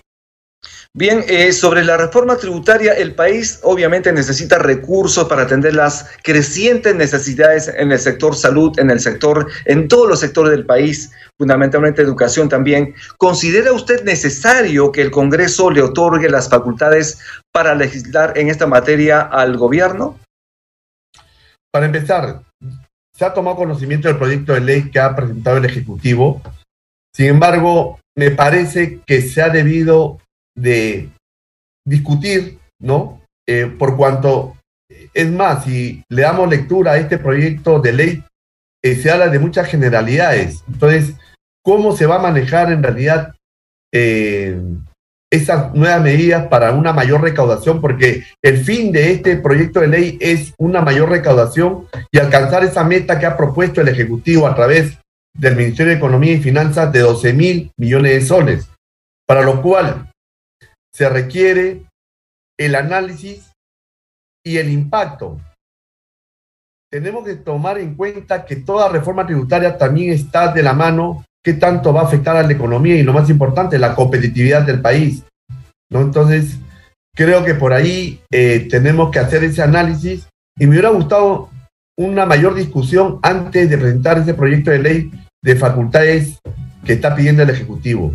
Bien, 0.93 1.25
eh, 1.29 1.53
sobre 1.53 1.85
la 1.85 1.97
reforma 1.97 2.37
tributaria, 2.37 2.95
el 2.95 3.15
país 3.15 3.61
obviamente 3.63 4.13
necesita 4.13 4.59
recursos 4.59 5.29
para 5.29 5.43
atender 5.43 5.77
las 5.77 6.11
crecientes 6.25 6.97
necesidades 6.97 7.69
en 7.69 7.93
el 7.93 7.99
sector 8.01 8.35
salud, 8.35 8.77
en 8.77 8.91
el 8.91 8.99
sector, 8.99 9.47
en 9.67 9.87
todos 9.87 10.09
los 10.09 10.19
sectores 10.19 10.51
del 10.51 10.67
país, 10.67 11.13
fundamentalmente 11.39 12.03
educación 12.03 12.49
también. 12.49 12.97
¿Considera 13.19 13.73
usted 13.73 14.03
necesario 14.03 14.91
que 14.91 15.03
el 15.03 15.13
Congreso 15.13 15.71
le 15.71 15.81
otorgue 15.81 16.29
las 16.29 16.49
facultades 16.49 17.21
para 17.53 17.77
legislar 17.77 18.37
en 18.37 18.49
esta 18.49 18.67
materia 18.67 19.21
al 19.21 19.57
gobierno? 19.57 20.19
Para 21.73 21.87
empezar, 21.87 22.43
se 23.17 23.25
ha 23.25 23.33
tomado 23.33 23.59
conocimiento 23.59 24.09
del 24.09 24.19
proyecto 24.19 24.55
de 24.55 24.61
ley 24.61 24.91
que 24.91 24.99
ha 24.99 25.15
presentado 25.15 25.59
el 25.59 25.67
Ejecutivo. 25.67 26.43
Sin 27.15 27.27
embargo, 27.27 28.01
me 28.17 28.33
parece 28.33 28.99
que 29.07 29.23
se 29.23 29.41
ha 29.41 29.51
debido 29.51 30.19
de 30.57 31.11
discutir, 31.87 32.59
¿no? 32.81 33.21
Eh, 33.49 33.67
por 33.67 33.97
cuanto, 33.97 34.57
es 35.15 35.31
más, 35.31 35.65
si 35.65 36.03
le 36.09 36.23
damos 36.23 36.49
lectura 36.49 36.93
a 36.93 36.99
este 36.99 37.19
proyecto 37.19 37.81
de 37.81 37.93
ley, 37.93 38.25
eh, 38.83 38.95
se 38.97 39.11
habla 39.11 39.29
de 39.29 39.39
muchas 39.39 39.69
generalidades. 39.69 40.63
Entonces, 40.69 41.15
¿cómo 41.63 41.97
se 41.97 42.07
va 42.07 42.17
a 42.17 42.23
manejar 42.23 42.73
en 42.73 42.83
realidad 42.83 43.35
eh, 43.93 44.61
esas 45.31 45.75
nuevas 45.75 46.03
medidas 46.03 46.47
para 46.49 46.73
una 46.73 46.93
mayor 46.93 47.23
recaudación? 47.23 47.81
Porque 47.81 48.25
el 48.43 48.59
fin 48.59 48.93
de 48.93 49.13
este 49.13 49.37
proyecto 49.37 49.81
de 49.81 49.89
ley 49.89 50.19
es 50.21 50.55
una 50.59 50.81
mayor 50.81 51.11
recaudación 51.11 51.87
y 52.11 52.19
alcanzar 52.19 52.65
esa 52.65 52.85
meta 52.85 53.19
que 53.19 53.27
ha 53.27 53.37
propuesto 53.37 53.81
el 53.81 53.89
Ejecutivo 53.89 54.47
a 54.47 54.55
través 54.55 54.99
del 55.37 55.57
Ministerio 55.57 55.93
de 55.93 55.99
Economía 55.99 56.33
y 56.33 56.41
Finanzas 56.41 56.93
de 56.93 57.01
12 57.01 57.33
mil 57.33 57.71
millones 57.77 58.13
de 58.13 58.21
soles, 58.27 58.69
para 59.27 59.43
lo 59.43 59.63
cual 59.63 60.10
se 60.93 61.09
requiere 61.09 61.85
el 62.59 62.75
análisis 62.75 63.53
y 64.45 64.59
el 64.59 64.71
impacto. 64.71 65.41
Tenemos 66.91 67.25
que 67.25 67.37
tomar 67.37 67.79
en 67.79 67.95
cuenta 67.95 68.45
que 68.45 68.57
toda 68.57 68.89
reforma 68.89 69.27
tributaria 69.27 69.79
también 69.79 70.13
está 70.13 70.53
de 70.53 70.63
la 70.63 70.73
mano 70.73 71.25
qué 71.43 71.55
tanto 71.55 71.93
va 71.93 72.03
a 72.03 72.05
afectar 72.05 72.37
a 72.37 72.43
la 72.43 72.53
economía 72.53 72.97
y 72.97 73.03
lo 73.03 73.13
más 73.13 73.31
importante, 73.31 73.79
la 73.79 73.95
competitividad 73.95 74.63
del 74.63 74.81
país. 74.81 75.25
Entonces, 75.91 76.59
creo 77.15 77.45
que 77.45 77.55
por 77.55 77.73
ahí 77.73 78.21
eh, 78.31 78.67
tenemos 78.71 79.11
que 79.11 79.21
hacer 79.21 79.45
ese 79.45 79.63
análisis 79.63 80.29
y 80.59 80.67
me 80.67 80.73
hubiera 80.73 80.91
gustado 80.91 81.49
una 81.97 82.27
mayor 82.27 82.55
discusión 82.55 83.19
antes 83.23 83.69
de 83.69 83.79
presentar 83.79 84.19
ese 84.19 84.35
proyecto 84.35 84.71
de 84.71 84.79
ley 84.79 85.11
de 85.43 85.57
facultades 85.57 86.39
que 86.85 86.95
está 86.95 87.15
pidiendo 87.15 87.43
el 87.43 87.51
Ejecutivo. 87.51 88.15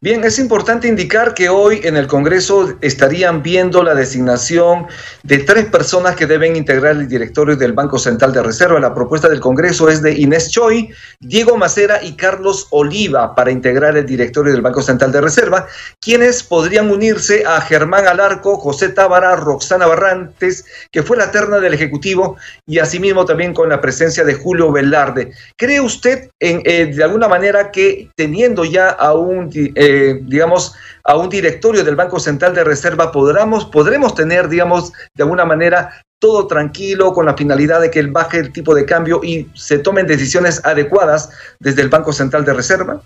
Bien, 0.00 0.22
es 0.22 0.38
importante 0.38 0.86
indicar 0.86 1.34
que 1.34 1.48
hoy 1.48 1.80
en 1.82 1.96
el 1.96 2.06
Congreso 2.06 2.72
estarían 2.82 3.42
viendo 3.42 3.82
la 3.82 3.96
designación 3.96 4.86
de 5.24 5.38
tres 5.38 5.66
personas 5.66 6.14
que 6.14 6.26
deben 6.26 6.54
integrar 6.54 6.92
el 6.92 7.08
directorio 7.08 7.56
del 7.56 7.72
Banco 7.72 7.98
Central 7.98 8.32
de 8.32 8.44
Reserva. 8.44 8.78
La 8.78 8.94
propuesta 8.94 9.28
del 9.28 9.40
Congreso 9.40 9.88
es 9.88 10.00
de 10.00 10.12
Inés 10.12 10.50
Choi, 10.50 10.88
Diego 11.18 11.56
Macera 11.56 12.00
y 12.00 12.14
Carlos 12.14 12.68
Oliva 12.70 13.34
para 13.34 13.50
integrar 13.50 13.96
el 13.96 14.06
directorio 14.06 14.52
del 14.52 14.62
Banco 14.62 14.82
Central 14.82 15.10
de 15.10 15.20
Reserva, 15.20 15.66
quienes 16.00 16.44
podrían 16.44 16.88
unirse 16.88 17.44
a 17.44 17.60
Germán 17.60 18.06
Alarco, 18.06 18.58
José 18.58 18.90
Tábara, 18.90 19.34
Roxana 19.34 19.86
Barrantes, 19.86 20.64
que 20.92 21.02
fue 21.02 21.16
la 21.16 21.32
terna 21.32 21.58
del 21.58 21.74
Ejecutivo, 21.74 22.36
y 22.66 22.78
asimismo 22.78 23.24
también 23.24 23.52
con 23.52 23.68
la 23.68 23.80
presencia 23.80 24.22
de 24.22 24.34
Julio 24.34 24.70
Velarde. 24.70 25.32
¿Cree 25.56 25.80
usted 25.80 26.30
en, 26.38 26.62
eh, 26.64 26.86
de 26.86 27.02
alguna 27.02 27.26
manera 27.26 27.72
que 27.72 28.10
teniendo 28.14 28.64
ya 28.64 28.88
a 28.88 29.14
un 29.14 29.50
eh, 29.74 30.20
digamos, 30.22 30.74
a 31.04 31.16
un 31.16 31.28
directorio 31.28 31.84
del 31.84 31.96
Banco 31.96 32.20
Central 32.20 32.54
de 32.54 32.64
Reserva, 32.64 33.12
podremos, 33.12 33.66
podremos 33.66 34.14
tener, 34.14 34.48
digamos, 34.48 34.92
de 35.14 35.22
alguna 35.22 35.44
manera 35.44 36.02
todo 36.20 36.46
tranquilo 36.46 37.12
con 37.12 37.26
la 37.26 37.36
finalidad 37.36 37.80
de 37.80 37.90
que 37.90 38.02
baje 38.02 38.38
el 38.38 38.52
tipo 38.52 38.74
de 38.74 38.84
cambio 38.84 39.20
y 39.24 39.50
se 39.54 39.78
tomen 39.78 40.06
decisiones 40.06 40.64
adecuadas 40.64 41.30
desde 41.58 41.82
el 41.82 41.88
Banco 41.88 42.12
Central 42.12 42.44
de 42.44 42.54
Reserva? 42.54 43.02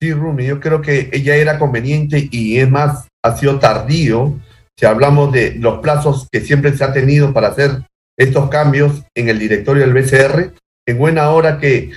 Sí, 0.00 0.12
Rumi, 0.14 0.46
yo 0.46 0.60
creo 0.60 0.80
que 0.80 1.10
ella 1.12 1.36
era 1.36 1.58
conveniente 1.58 2.28
y 2.30 2.58
es 2.58 2.70
más, 2.70 3.08
ha 3.22 3.36
sido 3.36 3.58
tardío 3.58 4.38
si 4.78 4.86
hablamos 4.86 5.32
de 5.32 5.56
los 5.56 5.80
plazos 5.80 6.28
que 6.30 6.40
siempre 6.40 6.74
se 6.76 6.84
ha 6.84 6.92
tenido 6.92 7.32
para 7.32 7.48
hacer 7.48 7.82
estos 8.16 8.48
cambios 8.48 9.02
en 9.14 9.28
el 9.28 9.38
directorio 9.38 9.82
del 9.82 9.92
BCR, 9.92 10.54
en 10.86 10.98
buena 10.98 11.30
hora 11.30 11.58
que 11.58 11.90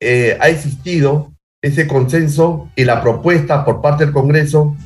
eh, 0.00 0.38
ha 0.40 0.48
existido 0.48 1.32
ese 1.62 1.86
consenso 1.86 2.70
y 2.76 2.84
la 2.84 3.02
propuesta 3.02 3.64
por 3.64 3.80
parte 3.80 4.04
del 4.04 4.14
Congreso 4.14 4.76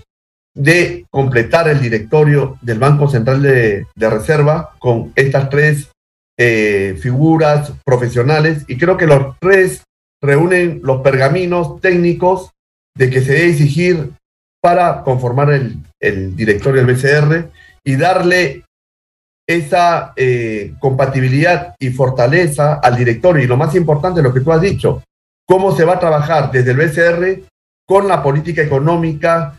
de 0.54 1.06
completar 1.10 1.68
el 1.68 1.80
directorio 1.80 2.58
del 2.60 2.78
Banco 2.78 3.08
Central 3.08 3.42
de, 3.42 3.86
Reserva 3.96 4.74
con 4.78 5.12
estas 5.16 5.48
tres 5.48 5.90
eh, 6.38 6.98
figuras 7.00 7.72
profesionales 7.84 8.64
y 8.68 8.76
creo 8.76 8.96
que 8.96 9.06
los 9.06 9.36
tres 9.38 9.84
reúnen 10.22 10.80
los 10.82 11.02
pergaminos 11.02 11.80
técnicos 11.80 12.50
de 12.96 13.10
que 13.10 13.22
se 13.22 13.32
debe 13.32 13.50
exigir 13.50 14.12
para 14.62 15.02
conformar 15.02 15.50
el, 15.50 16.36
directorio 16.36 16.84
del 16.84 16.94
BCR 16.94 17.50
y 17.84 17.96
darle 17.96 18.64
esa 19.48 20.12
eh, 20.16 20.74
compatibilidad 20.78 21.74
y 21.80 21.90
fortaleza 21.90 22.74
al 22.74 22.96
directorio. 22.96 23.42
Y 23.42 23.48
lo 23.48 23.56
más 23.56 23.74
importante, 23.74 24.22
lo 24.22 24.32
que 24.32 24.40
tú 24.40 24.52
has 24.52 24.60
dicho, 24.60 25.02
cómo 25.46 25.74
se 25.76 25.84
va 25.84 25.94
a 25.94 26.00
trabajar 26.00 26.50
desde 26.50 26.70
el 26.70 26.76
BCR 26.76 27.42
con 27.86 28.08
la 28.08 28.22
política 28.22 28.62
económica 28.62 29.58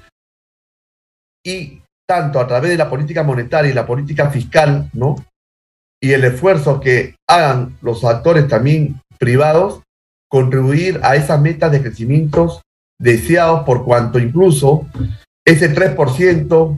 y 1.45 1.81
tanto 2.07 2.39
a 2.39 2.47
través 2.47 2.71
de 2.71 2.77
la 2.77 2.89
política 2.89 3.23
monetaria 3.23 3.71
y 3.71 3.73
la 3.73 3.85
política 3.85 4.29
fiscal, 4.29 4.89
¿no? 4.93 5.15
Y 6.01 6.11
el 6.11 6.23
esfuerzo 6.23 6.79
que 6.79 7.15
hagan 7.27 7.77
los 7.81 8.03
actores 8.03 8.47
también 8.47 8.99
privados, 9.17 9.83
contribuir 10.29 10.99
a 11.03 11.15
esas 11.15 11.39
metas 11.39 11.71
de 11.71 11.81
crecimientos 11.81 12.61
deseados 12.99 13.63
por 13.63 13.85
cuanto 13.85 14.19
incluso 14.19 14.87
ese 15.45 15.73
3% 15.73 16.77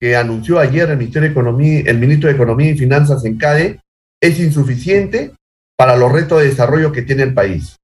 que 0.00 0.16
anunció 0.16 0.58
ayer 0.58 0.90
el 0.90 0.98
Ministerio 0.98 1.28
de 1.28 1.32
Economía, 1.32 1.82
el 1.86 1.98
ministro 1.98 2.28
de 2.28 2.34
Economía 2.34 2.70
y 2.70 2.78
Finanzas 2.78 3.24
en 3.24 3.36
CADE, 3.36 3.80
es 4.20 4.40
insuficiente 4.40 5.32
para 5.76 5.96
los 5.96 6.10
retos 6.10 6.40
de 6.40 6.48
desarrollo 6.48 6.92
que 6.92 7.02
tiene 7.02 7.24
el 7.24 7.34
país 7.34 7.77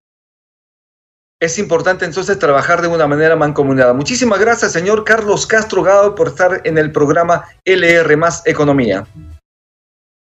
es 1.45 1.59
importante 1.59 2.05
entonces 2.05 2.39
trabajar 2.39 2.83
de 2.83 2.89
una 2.89 3.07
manera 3.07 3.37
mancomunada. 3.37 3.93
Muchísimas 3.93 4.41
gracias, 4.41 4.73
señor 4.73 5.05
Carlos 5.05 5.47
Castro 5.47 5.83
Gado, 5.83 6.15
por 6.15 6.29
estar 6.29 6.63
en 6.65 6.79
el 6.79 6.91
programa 6.91 7.45
LR 7.65 8.17
más 8.17 8.43
Economía. 8.47 9.07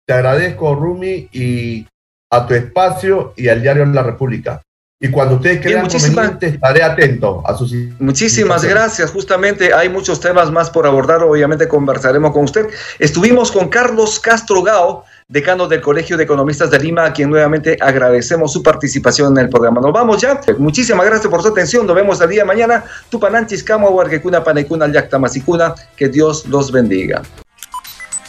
Te 0.06 0.14
agradezco, 0.14 0.76
Rumi, 0.76 1.28
y 1.32 1.88
a 2.32 2.46
tu 2.46 2.54
espacio 2.54 3.34
y 3.36 3.48
al 3.48 3.62
diario 3.62 3.86
La 3.86 4.04
República. 4.04 4.62
Y 5.02 5.10
cuando 5.10 5.36
ustedes 5.36 5.62
crean 5.62 5.88
conveniente, 5.88 6.48
estaré 6.48 6.84
atento 6.84 7.42
a 7.46 7.56
sus... 7.56 7.74
Muchísimas 8.00 8.66
gracias. 8.66 9.12
Justamente 9.12 9.74
hay 9.74 9.88
muchos 9.88 10.20
temas 10.20 10.52
más 10.52 10.70
por 10.70 10.86
abordar. 10.86 11.24
Obviamente 11.24 11.70
conversaremos 11.70 12.34
con 12.34 12.44
usted. 12.44 12.68
Estuvimos 13.00 13.50
con 13.50 13.70
Carlos 13.70 14.20
Castro 14.20 14.62
Gao, 14.62 15.06
decano 15.30 15.68
del 15.68 15.80
Colegio 15.80 16.18
de 16.18 16.24
Economistas 16.24 16.72
de 16.72 16.80
Lima, 16.80 17.06
a 17.06 17.14
quien 17.14 17.30
nuevamente 17.30 17.78
agradecemos 17.80 18.52
su 18.52 18.64
participación 18.64 19.38
en 19.38 19.46
el 19.46 19.50
programa. 19.50 19.80
Nos 19.80 19.94
vamos 19.94 20.20
ya. 20.20 20.42
Muchísimas 20.58 21.06
gracias 21.06 21.30
por 21.30 21.42
su 21.44 21.50
atención. 21.50 21.86
Nos 21.86 21.96
vemos 21.96 22.20
el 22.20 22.30
día 22.30 22.42
de 22.42 22.46
mañana. 22.46 22.84
Tupananchis, 23.10 23.64
Huarquecuna, 23.70 24.44
Panecuna, 24.44 24.92
Yactamasicuna. 24.92 25.76
Que 25.96 26.10
Dios 26.10 26.46
los 26.48 26.72
bendiga. 26.72 27.22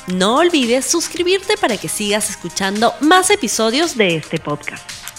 No 0.09 0.37
olvides 0.37 0.85
suscribirte 0.85 1.55
para 1.57 1.79
que 1.79 1.89
sigas 1.89 2.29
escuchando 2.29 2.93
más 3.01 3.31
episodios 3.31 3.97
de 3.97 4.17
este 4.17 4.39
podcast. 4.39 5.10